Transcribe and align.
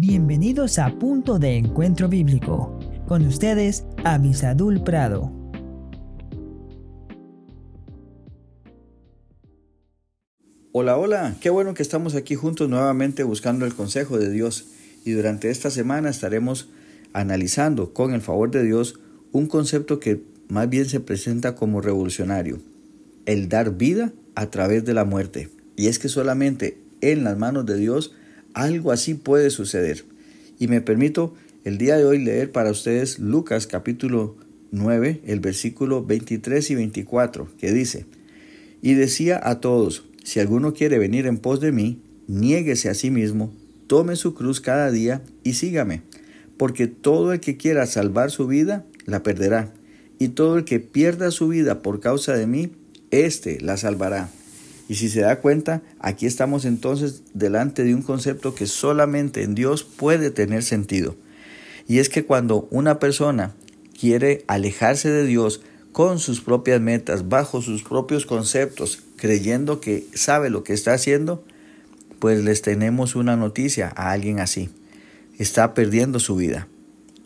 Bienvenidos 0.00 0.78
a 0.78 0.96
Punto 0.96 1.40
de 1.40 1.56
Encuentro 1.56 2.08
Bíblico. 2.08 2.78
Con 3.08 3.26
ustedes, 3.26 3.84
Avisadul 4.04 4.84
Prado. 4.84 5.32
Hola, 10.70 10.96
hola, 10.96 11.34
qué 11.40 11.50
bueno 11.50 11.74
que 11.74 11.82
estamos 11.82 12.14
aquí 12.14 12.36
juntos 12.36 12.68
nuevamente 12.68 13.24
buscando 13.24 13.66
el 13.66 13.74
consejo 13.74 14.18
de 14.18 14.30
Dios 14.30 14.68
y 15.04 15.10
durante 15.10 15.50
esta 15.50 15.68
semana 15.68 16.10
estaremos 16.10 16.68
analizando 17.12 17.92
con 17.92 18.14
el 18.14 18.20
favor 18.20 18.52
de 18.52 18.62
Dios 18.62 19.00
un 19.32 19.48
concepto 19.48 19.98
que 19.98 20.22
más 20.48 20.70
bien 20.70 20.84
se 20.84 21.00
presenta 21.00 21.56
como 21.56 21.80
revolucionario, 21.80 22.60
el 23.26 23.48
dar 23.48 23.76
vida 23.76 24.12
a 24.36 24.48
través 24.48 24.84
de 24.84 24.94
la 24.94 25.04
muerte. 25.04 25.50
Y 25.74 25.88
es 25.88 25.98
que 25.98 26.08
solamente 26.08 26.78
en 27.00 27.24
las 27.24 27.36
manos 27.36 27.66
de 27.66 27.76
Dios 27.76 28.12
algo 28.58 28.90
así 28.90 29.14
puede 29.14 29.50
suceder. 29.50 30.04
Y 30.58 30.66
me 30.66 30.80
permito 30.80 31.32
el 31.64 31.78
día 31.78 31.96
de 31.96 32.04
hoy 32.04 32.18
leer 32.18 32.50
para 32.50 32.72
ustedes 32.72 33.20
Lucas 33.20 33.68
capítulo 33.68 34.36
9, 34.72 35.20
el 35.24 35.38
versículo 35.38 36.04
23 36.04 36.68
y 36.72 36.74
24, 36.74 37.48
que 37.56 37.72
dice, 37.72 38.06
y 38.82 38.94
decía 38.94 39.40
a 39.42 39.60
todos, 39.60 40.04
si 40.24 40.40
alguno 40.40 40.74
quiere 40.74 40.98
venir 40.98 41.26
en 41.26 41.38
pos 41.38 41.60
de 41.60 41.70
mí, 41.70 42.02
niéguese 42.26 42.88
a 42.88 42.94
sí 42.94 43.10
mismo, 43.10 43.54
tome 43.86 44.16
su 44.16 44.34
cruz 44.34 44.60
cada 44.60 44.90
día 44.90 45.22
y 45.44 45.52
sígame, 45.52 46.02
porque 46.56 46.88
todo 46.88 47.32
el 47.32 47.38
que 47.38 47.56
quiera 47.56 47.86
salvar 47.86 48.32
su 48.32 48.48
vida, 48.48 48.84
la 49.06 49.22
perderá, 49.22 49.72
y 50.18 50.28
todo 50.30 50.58
el 50.58 50.64
que 50.64 50.80
pierda 50.80 51.30
su 51.30 51.46
vida 51.46 51.80
por 51.80 52.00
causa 52.00 52.34
de 52.34 52.48
mí, 52.48 52.72
éste 53.12 53.60
la 53.60 53.76
salvará. 53.76 54.30
Y 54.88 54.94
si 54.94 55.10
se 55.10 55.20
da 55.20 55.40
cuenta, 55.40 55.82
aquí 56.00 56.24
estamos 56.24 56.64
entonces 56.64 57.22
delante 57.34 57.84
de 57.84 57.94
un 57.94 58.02
concepto 58.02 58.54
que 58.54 58.66
solamente 58.66 59.42
en 59.42 59.54
Dios 59.54 59.84
puede 59.84 60.30
tener 60.30 60.62
sentido. 60.62 61.14
Y 61.86 61.98
es 61.98 62.08
que 62.08 62.24
cuando 62.24 62.66
una 62.70 62.98
persona 62.98 63.54
quiere 63.98 64.44
alejarse 64.46 65.10
de 65.10 65.24
Dios 65.24 65.60
con 65.92 66.18
sus 66.18 66.40
propias 66.40 66.80
metas, 66.80 67.28
bajo 67.28 67.60
sus 67.60 67.82
propios 67.82 68.24
conceptos, 68.24 69.02
creyendo 69.16 69.80
que 69.80 70.06
sabe 70.14 70.48
lo 70.48 70.64
que 70.64 70.72
está 70.72 70.94
haciendo, 70.94 71.44
pues 72.18 72.42
les 72.42 72.62
tenemos 72.62 73.14
una 73.14 73.36
noticia 73.36 73.92
a 73.94 74.12
alguien 74.12 74.40
así. 74.40 74.70
Está 75.38 75.74
perdiendo 75.74 76.18
su 76.18 76.36
vida. 76.36 76.66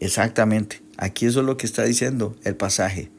Exactamente. 0.01 0.81
Aquí 0.97 1.27
eso 1.27 1.41
es 1.41 1.47
lo 1.47 1.57
que 1.57 1.67
está 1.67 1.85
diciendo 1.85 2.37
el 2.45 2.57
pasaje. 2.57 3.11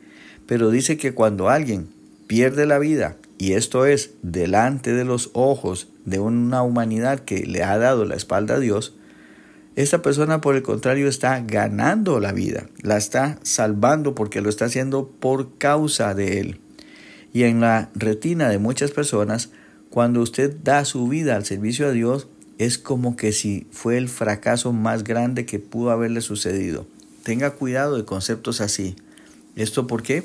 Pero 0.47 0.69
dice 0.69 0.97
que 0.97 1.13
cuando 1.13 1.50
alguien 1.50 1.88
pierde 2.28 2.66
la 2.66 2.80
vida 2.80 3.17
y 3.44 3.55
esto 3.55 3.86
es 3.86 4.11
delante 4.22 4.94
de 4.94 5.03
los 5.03 5.30
ojos 5.33 5.89
de 6.05 6.19
una 6.19 6.63
humanidad 6.63 7.19
que 7.19 7.45
le 7.45 7.61
ha 7.61 7.77
dado 7.77 8.05
la 8.05 8.16
espalda 8.16 8.55
a 8.55 8.59
Dios, 8.59 8.95
esta 9.75 10.02
persona 10.02 10.39
por 10.39 10.55
el 10.55 10.63
contrario 10.63 11.09
está 11.09 11.41
ganando 11.41 12.22
la 12.22 12.31
vida, 12.31 12.69
la 12.83 12.95
está 12.95 13.39
salvando 13.44 14.16
porque 14.16 14.39
lo 14.39 14.47
está 14.47 14.63
haciendo 14.63 15.09
por 15.09 15.58
causa 15.58 16.13
de 16.13 16.39
Él. 16.39 16.61
Y 17.33 17.44
en 17.44 17.59
la 17.59 17.89
retina 17.95 18.47
de 18.47 18.59
muchas 18.59 18.91
personas, 18.91 19.50
cuando 19.89 20.22
usted 20.22 20.55
da 20.63 20.85
su 20.85 21.09
vida 21.09 21.35
al 21.35 21.44
servicio 21.44 21.88
a 21.88 21.91
Dios, 21.91 22.30
es 22.59 22.78
como 22.78 23.17
que 23.17 23.33
si 23.33 23.67
fue 23.72 23.97
el 23.97 24.07
fracaso 24.07 24.72
más 24.72 25.03
grande 25.03 25.45
que 25.45 25.59
pudo 25.59 25.91
haberle 25.91 26.22
sucedido. 26.22 26.88
Tenga 27.23 27.52
cuidado 27.52 27.97
de 27.97 28.05
conceptos 28.05 28.61
así. 28.61 28.95
¿Esto 29.57 29.85
por 29.85 30.02
qué? 30.02 30.23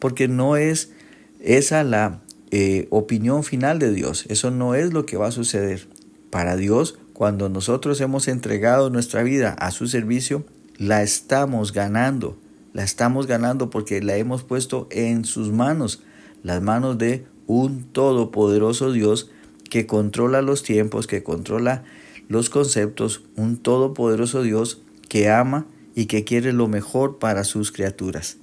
Porque 0.00 0.26
no 0.26 0.56
es 0.56 0.90
esa 1.38 1.84
la 1.84 2.20
eh, 2.50 2.86
opinión 2.90 3.44
final 3.44 3.78
de 3.78 3.92
Dios. 3.92 4.24
Eso 4.28 4.50
no 4.50 4.74
es 4.74 4.92
lo 4.92 5.06
que 5.06 5.16
va 5.16 5.28
a 5.28 5.32
suceder. 5.32 5.88
Para 6.30 6.56
Dios, 6.56 6.98
cuando 7.12 7.48
nosotros 7.48 8.00
hemos 8.00 8.28
entregado 8.28 8.90
nuestra 8.90 9.22
vida 9.22 9.50
a 9.58 9.70
su 9.70 9.86
servicio, 9.86 10.44
la 10.76 11.02
estamos 11.02 11.72
ganando. 11.72 12.38
La 12.72 12.84
estamos 12.84 13.26
ganando 13.26 13.70
porque 13.70 14.00
la 14.02 14.16
hemos 14.16 14.44
puesto 14.44 14.86
en 14.90 15.24
sus 15.24 15.50
manos, 15.50 16.02
las 16.42 16.62
manos 16.62 16.98
de 16.98 17.26
un 17.46 17.84
todopoderoso 17.84 18.92
Dios 18.92 19.30
que 19.68 19.86
controla 19.86 20.42
los 20.42 20.62
tiempos, 20.62 21.06
que 21.06 21.22
controla 21.22 21.84
los 22.28 22.50
conceptos, 22.50 23.22
un 23.36 23.56
todopoderoso 23.56 24.42
Dios 24.42 24.82
que 25.08 25.30
ama 25.30 25.66
y 25.94 26.06
que 26.06 26.24
quiere 26.24 26.52
lo 26.52 26.68
mejor 26.68 27.18
para 27.18 27.44
sus 27.44 27.72
criaturas. 27.72 28.36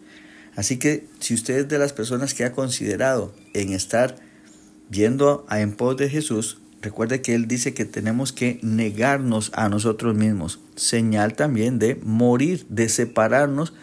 Así 0.56 0.78
que 0.78 1.06
si 1.20 1.34
usted 1.34 1.58
es 1.58 1.68
de 1.68 1.80
las 1.80 1.94
personas 1.94 2.34
que 2.34 2.46
ha 2.46 2.54
considerado 2.54 3.34
en 3.54 3.74
estar 3.74 4.16
viendo 4.90 5.46
a 5.50 5.62
en 5.62 5.74
pos 5.74 5.98
de 5.98 6.10
Jesús, 6.10 6.60
recuerde 6.82 7.22
que 7.22 7.36
Él 7.36 7.48
dice 7.48 7.74
que 7.74 7.86
tenemos 7.86 8.32
que 8.32 8.60
negarnos 8.62 9.52
a 9.54 9.68
nosotros 9.68 10.16
mismos, 10.16 10.60
señal 10.76 11.36
también 11.36 11.78
de 11.80 11.96
morir, 11.96 12.66
de 12.70 12.88
separarnos 12.88 13.74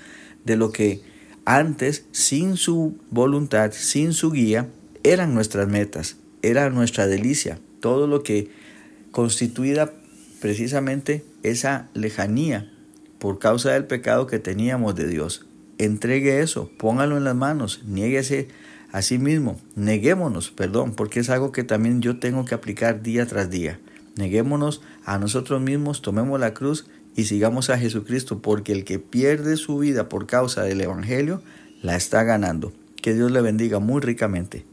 de 0.44 0.56
lo 0.56 0.72
que 0.72 1.02
antes, 1.44 2.04
sin 2.12 2.56
su 2.56 2.96
voluntad, 3.10 3.72
sin 3.72 4.12
su 4.12 4.30
guía, 4.30 4.68
eran 5.02 5.34
nuestras 5.34 5.68
metas, 5.68 6.16
era 6.40 6.70
nuestra 6.70 7.06
delicia, 7.06 7.58
todo 7.80 8.06
lo 8.06 8.22
que 8.22 8.50
constituía 9.10 9.92
precisamente 10.40 11.24
esa 11.42 11.88
lejanía 11.94 12.72
por 13.18 13.38
causa 13.38 13.72
del 13.72 13.86
pecado 13.86 14.26
que 14.26 14.38
teníamos 14.38 14.94
de 14.94 15.08
Dios 15.08 15.44
entregue 15.84 16.40
eso, 16.40 16.70
póngalo 16.78 17.16
en 17.16 17.24
las 17.24 17.34
manos, 17.34 17.82
niéguese 17.86 18.48
a 18.92 19.02
sí 19.02 19.18
mismo, 19.18 19.60
neguémonos, 19.74 20.50
perdón, 20.50 20.92
porque 20.94 21.20
es 21.20 21.30
algo 21.30 21.50
que 21.50 21.64
también 21.64 22.02
yo 22.02 22.18
tengo 22.18 22.44
que 22.44 22.54
aplicar 22.54 23.02
día 23.02 23.26
tras 23.26 23.50
día. 23.50 23.80
Neguémonos 24.16 24.82
a 25.04 25.18
nosotros 25.18 25.62
mismos, 25.62 26.02
tomemos 26.02 26.38
la 26.38 26.52
cruz 26.52 26.86
y 27.16 27.24
sigamos 27.24 27.70
a 27.70 27.78
Jesucristo, 27.78 28.40
porque 28.42 28.72
el 28.72 28.84
que 28.84 28.98
pierde 28.98 29.56
su 29.56 29.78
vida 29.78 30.08
por 30.08 30.26
causa 30.26 30.62
del 30.62 30.80
Evangelio, 30.80 31.42
la 31.82 31.96
está 31.96 32.22
ganando. 32.22 32.72
Que 33.00 33.14
Dios 33.14 33.30
le 33.30 33.40
bendiga 33.40 33.78
muy 33.78 34.00
ricamente. 34.00 34.64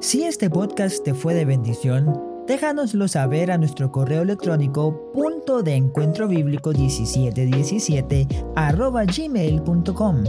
Si 0.00 0.24
este 0.24 0.50
podcast 0.50 1.04
te 1.04 1.14
fue 1.14 1.32
de 1.34 1.44
bendición, 1.44 2.31
Déjanoslo 2.52 3.08
saber 3.08 3.50
a 3.50 3.56
nuestro 3.56 3.90
correo 3.90 4.20
electrónico 4.20 5.10
punto 5.14 5.62
de 5.62 5.74
encuentro 5.74 6.28
bíblico 6.28 6.72
1717 6.72 8.28
arroba 8.56 9.06
gmail.com. 9.06 10.24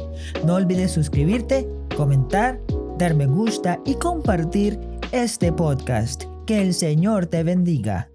No 0.46 0.56
olvides 0.56 0.92
suscribirte, 0.92 1.68
comentar, 1.98 2.62
dar 2.98 3.14
me 3.14 3.26
gusta 3.26 3.82
y 3.86 3.96
compartir 3.96 4.80
este 5.12 5.52
podcast. 5.52 6.24
Que 6.46 6.62
el 6.62 6.74
Señor 6.74 7.26
te 7.26 7.44
bendiga. 7.44 8.13